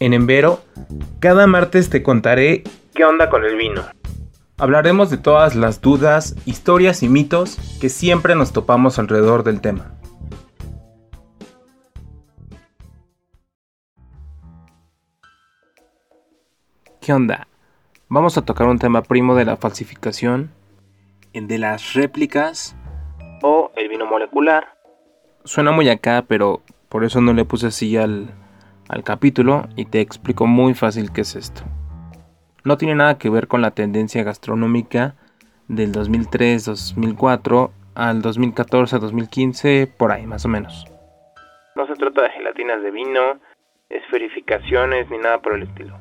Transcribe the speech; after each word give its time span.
En 0.00 0.12
Envero, 0.14 0.62
cada 1.20 1.46
martes 1.46 1.88
te 1.88 2.02
contaré 2.02 2.64
qué 2.94 3.04
onda 3.04 3.30
con 3.30 3.44
el 3.44 3.56
vino. 3.56 3.82
Hablaremos 4.58 5.10
de 5.10 5.16
todas 5.16 5.54
las 5.54 5.80
dudas, 5.80 6.34
historias 6.44 7.02
y 7.02 7.08
mitos 7.08 7.56
que 7.80 7.88
siempre 7.88 8.34
nos 8.34 8.52
topamos 8.52 8.98
alrededor 8.98 9.44
del 9.44 9.60
tema. 9.60 9.94
¿Qué 17.00 17.12
onda? 17.12 17.46
Vamos 18.08 18.36
a 18.36 18.42
tocar 18.42 18.66
un 18.66 18.78
tema 18.78 19.02
primo 19.02 19.34
de 19.34 19.44
la 19.44 19.56
falsificación, 19.56 20.50
de 21.32 21.58
las 21.58 21.94
réplicas 21.94 22.76
o 23.42 23.70
el 23.76 23.88
vino 23.88 24.06
molecular. 24.06 24.74
Suena 25.44 25.72
muy 25.72 25.88
acá, 25.88 26.24
pero 26.28 26.62
por 26.88 27.04
eso 27.04 27.20
no 27.20 27.32
le 27.32 27.44
puse 27.44 27.68
así 27.68 27.96
al, 27.96 28.30
al 28.88 29.02
capítulo 29.02 29.68
y 29.76 29.86
te 29.86 30.00
explico 30.00 30.46
muy 30.46 30.74
fácil 30.74 31.12
qué 31.12 31.22
es 31.22 31.34
esto. 31.34 31.62
No 32.64 32.76
tiene 32.76 32.94
nada 32.94 33.18
que 33.18 33.30
ver 33.30 33.48
con 33.48 33.60
la 33.60 33.72
tendencia 33.72 34.22
gastronómica 34.22 35.16
del 35.68 35.92
2003-2004 35.92 37.70
al 37.94 38.22
2014-2015, 38.22 39.90
por 39.96 40.12
ahí 40.12 40.26
más 40.26 40.44
o 40.44 40.48
menos. 40.48 40.86
No 41.74 41.86
se 41.86 41.94
trata 41.94 42.22
de 42.22 42.30
gelatinas 42.30 42.82
de 42.82 42.90
vino, 42.90 43.40
esferificaciones 43.88 45.10
ni 45.10 45.18
nada 45.18 45.40
por 45.40 45.54
el 45.54 45.64
estilo. 45.64 45.98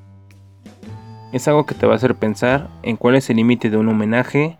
Es 1.34 1.48
algo 1.48 1.66
que 1.66 1.76
te 1.76 1.88
va 1.88 1.94
a 1.94 1.96
hacer 1.96 2.16
pensar 2.16 2.68
en 2.84 2.98
cuál 2.98 3.16
es 3.16 3.30
el 3.30 3.38
límite 3.38 3.70
de 3.70 3.78
un 3.78 3.88
homenaje 3.88 4.58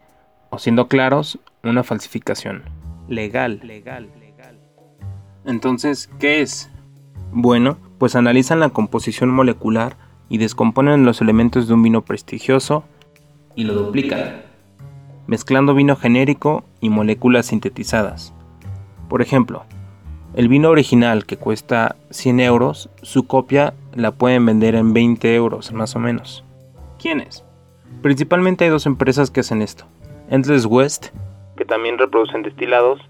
o 0.52 0.60
siendo 0.60 0.88
claros, 0.88 1.40
una 1.64 1.82
falsificación. 1.82 2.64
Legal. 3.08 3.60
Legal. 3.64 4.10
Legal. 4.20 4.60
Entonces, 5.46 6.10
¿qué 6.20 6.42
es? 6.42 6.70
Bueno, 7.32 7.78
pues 7.98 8.16
analizan 8.16 8.60
la 8.60 8.70
composición 8.70 9.32
molecular 9.32 9.98
y 10.30 10.38
descomponen 10.38 11.06
los 11.06 11.22
elementos 11.22 11.68
de 11.68 11.74
un 11.74 11.82
vino 11.82 12.04
prestigioso 12.04 12.84
y 13.56 13.64
lo 13.64 13.74
duplican, 13.74 14.44
mezclando 15.28 15.74
vino 15.74 15.96
genérico 15.96 16.64
y 16.80 16.90
moléculas 16.90 17.48
sintetizadas. 17.48 18.34
Por 19.10 19.22
ejemplo, 19.22 19.66
el 20.34 20.48
vino 20.48 20.70
original 20.70 21.26
que 21.26 21.38
cuesta 21.38 21.96
100 22.12 22.40
euros, 22.40 22.90
su 23.02 23.28
copia 23.28 23.74
la 23.94 24.12
pueden 24.12 24.46
vender 24.46 24.76
en 24.76 24.94
20 24.94 25.36
euros 25.36 25.74
más 25.74 25.96
o 25.96 26.00
menos. 26.00 26.44
¿Quiénes? 26.98 27.44
Principalmente 28.02 28.64
hay 28.64 28.70
dos 28.70 28.86
empresas 28.86 29.32
que 29.32 29.42
hacen 29.42 29.62
esto. 29.62 29.86
Endless 30.32 30.66
West, 30.66 31.08
que 31.58 31.66
también 31.66 31.98
reproducen 31.98 32.42
destilados, 32.42 33.02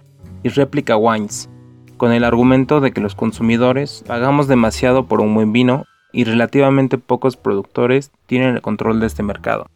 y 0.42 0.50
Replica 0.50 0.98
Wines, 0.98 1.52
con 1.98 2.14
el 2.14 2.24
argumento 2.24 2.80
de 2.80 2.92
que 2.92 3.00
los 3.00 3.14
consumidores 3.14 4.04
pagamos 4.08 4.48
demasiado 4.48 5.06
por 5.06 5.22
un 5.22 5.36
buen 5.36 5.54
vino 5.54 5.86
y 6.12 6.24
relativamente 6.24 6.98
pocos 6.98 7.38
productores 7.38 8.12
tienen 8.26 8.56
el 8.56 8.64
control 8.64 9.00
de 9.00 9.06
este 9.06 9.22
mercado. 9.22 9.68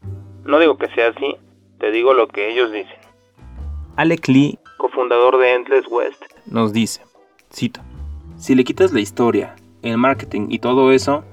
No 0.43 0.57
digo 0.57 0.79
que 0.79 0.87
sea 0.95 1.09
así, 1.09 1.35
te 1.79 1.91
digo 1.91 2.15
lo 2.15 2.27
que 2.27 2.51
ellos 2.51 2.71
dicen. 2.71 2.97
Alec 3.95 4.27
Lee, 4.27 4.57
cofundador 4.77 5.37
de 5.37 5.53
Endless 5.53 5.85
West, 5.87 6.23
nos 6.47 6.73
dice, 6.73 7.01
cito, 7.53 7.79
si 8.37 8.55
le 8.55 8.63
quitas 8.63 8.91
la 8.91 9.01
historia, 9.01 9.55
el 9.83 9.99
marketing 9.99 10.47
y 10.49 10.57
todo 10.57 10.91
eso, 10.91 11.23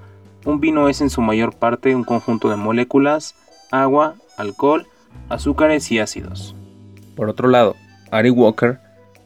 un 0.45 0.61
vino 0.61 0.91
es 0.91 1.01
en 1.01 1.09
su 1.09 1.23
mayor 1.23 1.57
parte 1.57 1.95
un 1.95 2.05
conjunto 2.05 2.51
de 2.51 2.57
moléculas, 2.57 3.35
agua, 3.71 4.17
alcohol, 4.37 4.87
azúcares 5.29 5.91
y 5.93 5.99
ácidos. 5.99 6.55
Por 7.17 7.29
otro 7.29 7.49
lado, 7.49 7.77
Ari 8.11 8.31
Walker, 8.31 8.79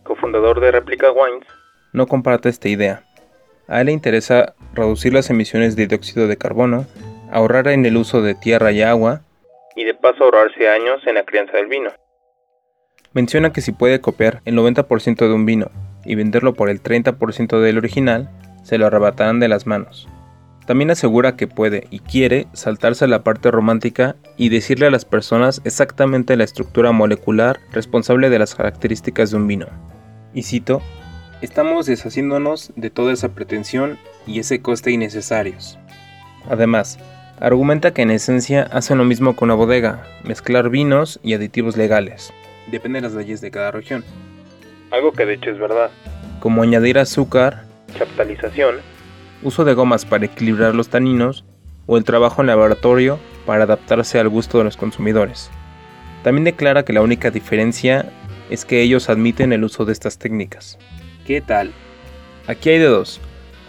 cofundador 0.03 0.61
de 0.61 0.71
Replica 0.71 1.11
Wines, 1.11 1.47
no 1.93 2.07
comparte 2.07 2.49
esta 2.49 2.69
idea. 2.69 3.03
A 3.69 3.81
él 3.81 3.87
le 3.87 3.93
interesa 3.93 4.55
reducir 4.75 5.13
las 5.13 5.31
emisiones 5.31 5.77
de 5.77 5.87
dióxido 5.87 6.29
de 6.29 6.37
carbono, 6.37 6.87
ahorrar 7.33 7.69
en 7.69 7.85
el 7.87 7.97
uso 7.97 8.23
de 8.23 8.35
tierra 8.35 8.71
y 8.73 8.83
agua, 8.83 9.23
y 9.75 9.85
de 9.85 9.95
paso 9.95 10.25
ahorrarse 10.25 10.69
años 10.69 11.01
en 11.07 11.15
la 11.15 11.25
crianza 11.25 11.57
del 11.57 11.67
vino. 11.67 11.91
Menciona 13.13 13.53
que 13.53 13.61
si 13.61 13.73
puede 13.73 14.01
copiar 14.01 14.41
el 14.45 14.57
90% 14.57 15.27
de 15.27 15.33
un 15.33 15.47
vino 15.47 15.71
y 16.05 16.15
venderlo 16.15 16.55
por 16.55 16.69
el 16.69 16.83
30% 16.83 17.61
del 17.61 17.79
original, 17.79 18.29
se 18.63 18.79
lo 18.79 18.87
arrebatarán 18.87 19.41
de 19.41 19.49
las 19.49 19.67
manos. 19.67 20.09
También 20.67 20.91
asegura 20.91 21.37
que 21.37 21.47
puede 21.47 21.87
y 21.91 22.01
quiere 22.01 22.49
saltarse 22.53 23.07
la 23.07 23.23
parte 23.23 23.51
romántica 23.51 24.17
y 24.37 24.49
decirle 24.49 24.87
a 24.87 24.91
las 24.91 25.05
personas 25.05 25.61
exactamente 25.65 26.37
la 26.37 26.45
estructura 26.45 26.93
molecular 26.93 27.61
responsable 27.73 28.31
de 28.31 28.39
las 28.39 28.55
características 28.55 29.31
de 29.31 29.37
un 29.37 29.47
vino. 29.47 29.67
Y 30.35 30.43
cito, 30.43 30.83
Estamos 31.43 31.85
deshaciéndonos 31.85 32.73
de 32.77 32.89
toda 32.89 33.13
esa 33.13 33.29
pretensión 33.29 33.99
y 34.27 34.39
ese 34.39 34.63
coste 34.63 34.91
innecesarios. 34.91 35.79
Además, 36.49 36.99
argumenta 37.39 37.93
que 37.93 38.01
en 38.01 38.11
esencia 38.11 38.63
hacen 38.63 38.97
lo 38.97 39.05
mismo 39.05 39.37
con 39.37 39.51
una 39.51 39.55
bodega, 39.55 40.07
mezclar 40.25 40.71
vinos 40.71 41.21
y 41.23 41.35
aditivos 41.35 41.77
legales. 41.77 42.33
Depende 42.69 43.03
de 43.03 43.09
las 43.09 43.13
leyes 43.13 43.43
de 43.43 43.51
cada 43.51 43.71
región. 43.71 44.03
Algo 44.91 45.13
que 45.13 45.27
de 45.27 45.35
hecho 45.35 45.51
es 45.51 45.59
verdad. 45.59 45.91
Como 46.41 46.63
añadir 46.63 46.99
azúcar, 46.99 47.65
chaptalización, 47.99 48.77
uso 49.43 49.65
de 49.65 49.75
gomas 49.75 50.05
para 50.05 50.27
equilibrar 50.27 50.75
los 50.75 50.89
taninos 50.89 51.45
o 51.87 51.97
el 51.97 52.05
trabajo 52.05 52.41
en 52.41 52.49
laboratorio 52.49 53.19
para 53.45 53.65
adaptarse 53.65 54.19
al 54.19 54.29
gusto 54.29 54.59
de 54.59 54.65
los 54.65 54.77
consumidores. 54.77 55.51
También 56.23 56.45
declara 56.45 56.85
que 56.85 56.93
la 56.93 57.03
única 57.03 57.31
diferencia 57.31 58.11
es 58.51 58.65
que 58.65 58.83
ellos 58.83 59.09
admiten 59.09 59.53
el 59.53 59.65
uso 59.65 59.85
de 59.85 59.93
estas 59.93 60.19
técnicas. 60.19 60.79
¿Qué 61.27 61.41
tal? 61.41 61.73
Aquí 62.47 62.71
hay 62.71 62.79
de 62.79 62.87
dos. 62.87 63.21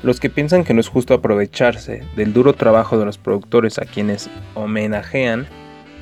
Los 0.04 0.20
que 0.20 0.30
piensan 0.30 0.64
que 0.64 0.74
no 0.74 0.80
es 0.80 0.88
justo 0.88 1.14
aprovecharse 1.14 2.04
del 2.16 2.34
duro 2.34 2.54
trabajo 2.54 2.98
de 2.98 3.06
los 3.06 3.18
productores 3.18 3.80
a 3.80 3.86
quienes 3.86 4.30
homenajean 4.54 5.48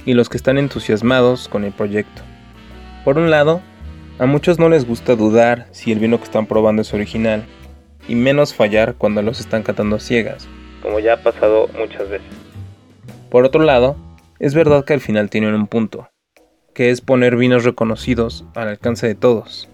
y 0.05 0.13
los 0.13 0.29
que 0.29 0.37
están 0.37 0.57
entusiasmados 0.57 1.47
con 1.47 1.63
el 1.63 1.71
proyecto. 1.71 2.21
Por 3.03 3.17
un 3.17 3.31
lado, 3.31 3.61
a 4.19 4.25
muchos 4.25 4.59
no 4.59 4.69
les 4.69 4.85
gusta 4.85 5.15
dudar 5.15 5.67
si 5.71 5.91
el 5.91 5.99
vino 5.99 6.17
que 6.17 6.25
están 6.25 6.45
probando 6.45 6.81
es 6.81 6.93
original, 6.93 7.45
y 8.07 8.15
menos 8.15 8.53
fallar 8.53 8.95
cuando 8.95 9.21
los 9.21 9.39
están 9.39 9.63
catando 9.63 9.99
ciegas, 9.99 10.47
como 10.81 10.99
ya 10.99 11.13
ha 11.13 11.17
pasado 11.17 11.67
muchas 11.77 12.09
veces. 12.09 12.27
Por 13.29 13.45
otro 13.45 13.63
lado, 13.63 13.95
es 14.39 14.53
verdad 14.53 14.85
que 14.85 14.93
al 14.93 15.01
final 15.01 15.29
tienen 15.29 15.55
un 15.55 15.67
punto, 15.67 16.09
que 16.73 16.89
es 16.89 17.01
poner 17.01 17.35
vinos 17.35 17.63
reconocidos 17.63 18.45
al 18.55 18.67
alcance 18.67 19.07
de 19.07 19.15
todos. 19.15 19.69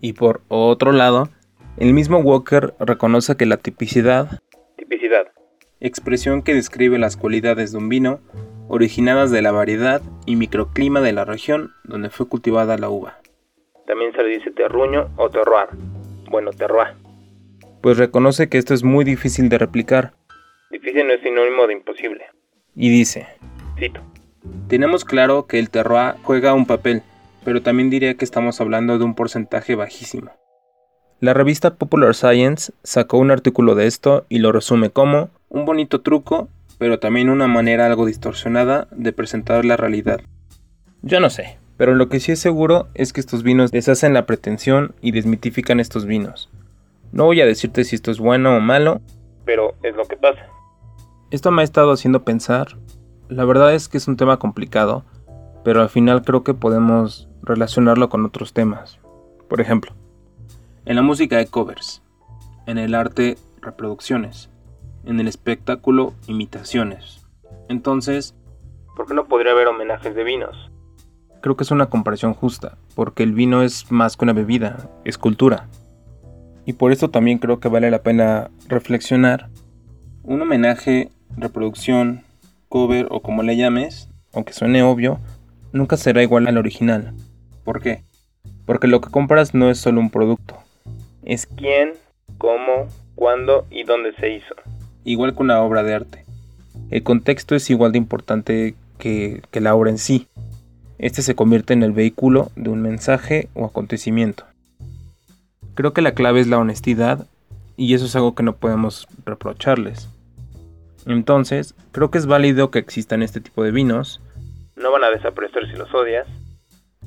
Y 0.00 0.12
por 0.12 0.42
otro 0.48 0.92
lado, 0.92 1.28
el 1.76 1.94
mismo 1.94 2.18
Walker 2.18 2.74
reconoce 2.80 3.36
que 3.36 3.46
la 3.46 3.56
tipicidad, 3.56 4.40
tipicidad, 4.76 5.28
expresión 5.80 6.42
que 6.42 6.54
describe 6.54 6.98
las 6.98 7.16
cualidades 7.16 7.72
de 7.72 7.78
un 7.78 7.88
vino, 7.88 8.20
originadas 8.68 9.30
de 9.30 9.42
la 9.42 9.52
variedad 9.52 10.02
y 10.26 10.36
microclima 10.36 11.00
de 11.00 11.12
la 11.12 11.24
región 11.24 11.70
donde 11.84 12.10
fue 12.10 12.28
cultivada 12.28 12.76
la 12.78 12.90
uva. 12.90 13.18
También 13.86 14.12
se 14.12 14.22
le 14.22 14.28
dice 14.28 14.50
terruño 14.50 15.08
o 15.16 15.30
terroir. 15.30 15.68
Bueno, 16.30 16.50
terroir. 16.50 16.88
Pues 17.88 17.96
reconoce 17.96 18.50
que 18.50 18.58
esto 18.58 18.74
es 18.74 18.84
muy 18.84 19.02
difícil 19.02 19.48
de 19.48 19.56
replicar. 19.56 20.12
Difícil 20.70 21.06
no 21.06 21.14
es 21.14 21.22
sinónimo 21.22 21.66
de 21.66 21.72
imposible. 21.72 22.22
Y 22.76 22.90
dice, 22.90 23.26
cito, 23.78 24.02
tenemos 24.68 25.06
claro 25.06 25.46
que 25.46 25.58
el 25.58 25.70
terroir 25.70 26.16
juega 26.22 26.52
un 26.52 26.66
papel, 26.66 27.00
pero 27.46 27.62
también 27.62 27.88
diría 27.88 28.12
que 28.12 28.26
estamos 28.26 28.60
hablando 28.60 28.98
de 28.98 29.06
un 29.06 29.14
porcentaje 29.14 29.74
bajísimo. 29.74 30.30
La 31.20 31.32
revista 31.32 31.76
Popular 31.76 32.14
Science 32.14 32.74
sacó 32.82 33.16
un 33.16 33.30
artículo 33.30 33.74
de 33.74 33.86
esto 33.86 34.26
y 34.28 34.40
lo 34.40 34.52
resume 34.52 34.90
como 34.90 35.30
un 35.48 35.64
bonito 35.64 36.02
truco, 36.02 36.50
pero 36.76 36.98
también 36.98 37.30
una 37.30 37.46
manera 37.46 37.86
algo 37.86 38.04
distorsionada 38.04 38.86
de 38.90 39.14
presentar 39.14 39.64
la 39.64 39.78
realidad. 39.78 40.20
Yo 41.00 41.20
no 41.20 41.30
sé, 41.30 41.56
pero 41.78 41.94
lo 41.94 42.10
que 42.10 42.20
sí 42.20 42.32
es 42.32 42.38
seguro 42.38 42.88
es 42.92 43.14
que 43.14 43.20
estos 43.20 43.42
vinos 43.42 43.70
deshacen 43.70 44.12
la 44.12 44.26
pretensión 44.26 44.94
y 45.00 45.12
desmitifican 45.12 45.80
estos 45.80 46.04
vinos. 46.04 46.50
No 47.12 47.24
voy 47.24 47.40
a 47.40 47.46
decirte 47.46 47.84
si 47.84 47.96
esto 47.96 48.10
es 48.10 48.18
bueno 48.18 48.56
o 48.56 48.60
malo, 48.60 49.00
pero 49.44 49.74
es 49.82 49.96
lo 49.96 50.04
que 50.04 50.16
pasa. 50.16 50.46
Esto 51.30 51.50
me 51.50 51.62
ha 51.62 51.64
estado 51.64 51.92
haciendo 51.92 52.24
pensar. 52.24 52.78
La 53.28 53.44
verdad 53.44 53.74
es 53.74 53.88
que 53.88 53.96
es 53.96 54.08
un 54.08 54.16
tema 54.16 54.38
complicado, 54.38 55.04
pero 55.64 55.80
al 55.80 55.88
final 55.88 56.22
creo 56.22 56.44
que 56.44 56.54
podemos 56.54 57.28
relacionarlo 57.42 58.08
con 58.08 58.24
otros 58.24 58.52
temas. 58.52 58.98
Por 59.48 59.60
ejemplo, 59.60 59.92
en 60.84 60.96
la 60.96 61.02
música 61.02 61.38
hay 61.38 61.46
covers, 61.46 62.02
en 62.66 62.78
el 62.78 62.94
arte 62.94 63.36
reproducciones, 63.60 64.50
en 65.04 65.20
el 65.20 65.28
espectáculo 65.28 66.12
imitaciones. 66.26 67.26
Entonces, 67.68 68.34
¿por 68.96 69.06
qué 69.06 69.14
no 69.14 69.26
podría 69.26 69.52
haber 69.52 69.68
homenajes 69.68 70.14
de 70.14 70.24
vinos? 70.24 70.70
Creo 71.40 71.56
que 71.56 71.64
es 71.64 71.70
una 71.70 71.86
comparación 71.86 72.34
justa, 72.34 72.76
porque 72.94 73.22
el 73.22 73.32
vino 73.32 73.62
es 73.62 73.90
más 73.92 74.16
que 74.16 74.24
una 74.24 74.32
bebida, 74.32 74.90
es 75.04 75.18
cultura. 75.18 75.68
Y 76.68 76.74
por 76.74 76.92
eso 76.92 77.08
también 77.08 77.38
creo 77.38 77.60
que 77.60 77.70
vale 77.70 77.90
la 77.90 78.02
pena 78.02 78.50
reflexionar. 78.68 79.48
Un 80.22 80.42
homenaje, 80.42 81.08
reproducción, 81.34 82.24
cover 82.68 83.06
o 83.08 83.22
como 83.22 83.42
le 83.42 83.56
llames, 83.56 84.10
aunque 84.34 84.52
suene 84.52 84.82
obvio, 84.82 85.18
nunca 85.72 85.96
será 85.96 86.22
igual 86.22 86.46
al 86.46 86.58
original. 86.58 87.14
¿Por 87.64 87.80
qué? 87.80 88.02
Porque 88.66 88.86
lo 88.86 89.00
que 89.00 89.10
compras 89.10 89.54
no 89.54 89.70
es 89.70 89.78
solo 89.78 89.98
un 89.98 90.10
producto, 90.10 90.58
es 91.24 91.46
quién, 91.46 91.92
cómo, 92.36 92.88
cuándo 93.14 93.66
y 93.70 93.84
dónde 93.84 94.14
se 94.16 94.34
hizo. 94.34 94.54
Igual 95.04 95.34
que 95.34 95.44
una 95.44 95.62
obra 95.62 95.82
de 95.82 95.94
arte. 95.94 96.26
El 96.90 97.02
contexto 97.02 97.54
es 97.54 97.70
igual 97.70 97.92
de 97.92 97.98
importante 97.98 98.74
que, 98.98 99.40
que 99.50 99.62
la 99.62 99.74
obra 99.74 99.88
en 99.88 99.96
sí. 99.96 100.28
Este 100.98 101.22
se 101.22 101.34
convierte 101.34 101.72
en 101.72 101.82
el 101.82 101.92
vehículo 101.92 102.50
de 102.56 102.68
un 102.68 102.82
mensaje 102.82 103.48
o 103.54 103.64
acontecimiento. 103.64 104.44
Creo 105.78 105.92
que 105.92 106.02
la 106.02 106.10
clave 106.10 106.40
es 106.40 106.48
la 106.48 106.58
honestidad 106.58 107.28
y 107.76 107.94
eso 107.94 108.06
es 108.06 108.16
algo 108.16 108.34
que 108.34 108.42
no 108.42 108.56
podemos 108.56 109.06
reprocharles. 109.24 110.08
Entonces, 111.06 111.76
creo 111.92 112.10
que 112.10 112.18
es 112.18 112.26
válido 112.26 112.72
que 112.72 112.80
existan 112.80 113.22
este 113.22 113.40
tipo 113.40 113.62
de 113.62 113.70
vinos. 113.70 114.20
No 114.74 114.90
van 114.90 115.04
a 115.04 115.10
desaparecer 115.10 115.70
si 115.70 115.76
los 115.76 115.94
odias. 115.94 116.26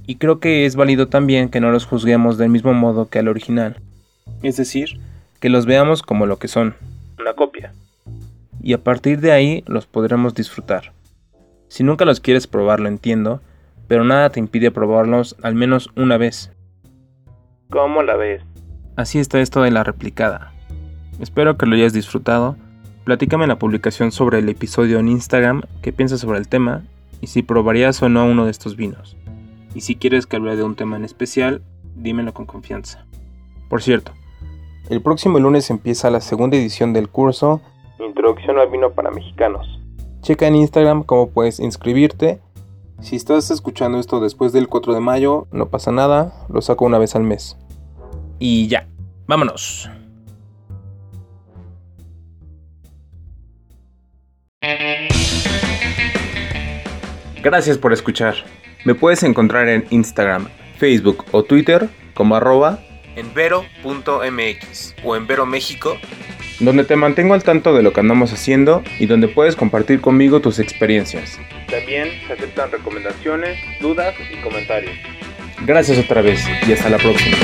Y 0.08 0.16
creo 0.16 0.40
que 0.40 0.66
es 0.66 0.78
válido 0.78 1.10
también 1.10 1.50
que 1.50 1.60
no 1.60 1.70
los 1.70 1.86
juzguemos 1.86 2.38
del 2.38 2.48
mismo 2.48 2.74
modo 2.74 3.10
que 3.10 3.20
al 3.20 3.28
original. 3.28 3.76
Es 4.42 4.56
decir, 4.56 5.02
que 5.42 5.50
los 5.50 5.66
veamos 5.66 6.02
como 6.02 6.26
lo 6.26 6.40
que 6.40 6.48
son. 6.48 6.78
Una 7.20 7.34
copia. 7.34 7.74
Y 8.64 8.72
a 8.72 8.78
partir 8.78 9.20
de 9.20 9.34
ahí 9.34 9.66
los 9.68 9.86
podremos 9.86 10.34
disfrutar. 10.34 10.94
Si 11.68 11.84
nunca 11.84 12.06
los 12.06 12.22
quieres 12.22 12.48
probar, 12.48 12.80
lo 12.80 12.88
entiendo, 12.88 13.42
pero 13.90 14.06
nada 14.06 14.30
te 14.30 14.40
impide 14.40 14.72
probarlos 14.72 15.36
al 15.42 15.56
menos 15.56 15.90
una 15.98 16.16
vez. 16.16 16.54
¿Cómo 17.70 18.02
la 18.02 18.16
ves? 18.16 18.42
Así 19.01 19.18
está 19.18 19.42
esto 19.42 19.63
de 19.63 19.71
la 19.71 19.83
replicada. 19.83 20.53
Espero 21.19 21.57
que 21.57 21.65
lo 21.65 21.75
hayas 21.75 21.92
disfrutado. 21.92 22.56
Platícame 23.03 23.45
en 23.45 23.50
la 23.50 23.57
publicación 23.57 24.12
sobre 24.12 24.38
el 24.38 24.48
episodio 24.48 25.00
en 25.00 25.07
Instagram 25.07 25.63
qué 25.81 25.92
piensas 25.92 26.19
sobre 26.19 26.38
el 26.38 26.48
tema 26.48 26.83
y 27.19 27.25
si 27.25 27.42
probarías 27.42 28.00
o 28.03 28.09
no 28.09 28.27
uno 28.27 28.45
de 28.45 28.51
estos 28.51 28.75
vinos. 28.75 29.18
Y 29.74 29.81
si 29.81 29.95
quieres 29.95 30.27
que 30.27 30.36
hable 30.36 30.56
de 30.56 30.62
un 30.62 30.75
tema 30.75 30.98
en 30.98 31.03
especial, 31.03 31.63
dímelo 31.95 32.31
con 32.36 32.45
confianza. 32.45 33.03
Por 33.71 33.81
cierto, 33.81 34.12
el 34.88 35.01
próximo 35.01 35.39
lunes 35.39 35.71
empieza 35.71 36.12
la 36.12 36.21
segunda 36.21 36.57
edición 36.57 36.94
del 36.94 37.09
curso 37.09 37.59
Introducción 37.98 38.59
al 38.59 38.69
vino 38.69 38.92
para 38.92 39.09
mexicanos. 39.09 39.65
Checa 40.21 40.45
en 40.45 40.57
Instagram 40.57 41.01
cómo 41.01 41.31
puedes 41.31 41.59
inscribirte. 41.59 42.39
Si 43.00 43.15
estás 43.15 43.50
escuchando 43.50 43.98
esto 43.98 44.19
después 44.19 44.53
del 44.53 44.68
4 44.68 44.94
de 44.94 45.00
mayo, 45.00 45.48
no 45.51 45.69
pasa 45.69 45.92
nada, 45.92 46.45
lo 46.50 46.62
saco 46.62 46.86
una 46.86 47.00
vez 47.00 47.15
al 47.15 47.24
mes. 47.24 47.57
Y 48.44 48.68
ya, 48.68 48.88
vámonos. 49.31 49.89
Gracias 57.42 57.78
por 57.78 57.94
escuchar. 57.94 58.36
Me 58.83 58.94
puedes 58.94 59.24
encontrar 59.24 59.69
en 59.69 59.86
Instagram, 59.89 60.50
Facebook 60.78 61.24
o 61.31 61.44
Twitter 61.44 61.88
como 62.13 62.36
arroba 62.36 62.80
envero.mx 63.16 64.95
o 65.04 65.16
envero 65.16 65.45
México, 65.45 65.98
donde 66.60 66.84
te 66.84 66.98
mantengo 66.98 67.34
al 67.34 67.44
tanto 67.44 67.74
de 67.74 67.84
lo 67.84 67.94
que 67.94 68.01
andamos 68.01 68.34
haciendo 68.34 68.84
y 69.00 69.06
donde 69.06 69.30
puedes 69.30 69.56
compartir 69.56 70.01
conmigo 70.01 70.42
tus 70.42 70.60
experiencias. 70.60 71.39
También 71.69 72.10
se 72.27 72.34
aceptan 72.34 72.69
recomendaciones, 72.69 73.57
dudas 73.80 74.13
y 74.30 74.42
comentarios. 74.42 74.94
Gracias 75.66 76.00
otra 76.00 76.22
vez 76.22 76.45
y 76.68 76.74
hasta 76.74 76.89
la 76.89 76.98
próxima. 76.98 77.38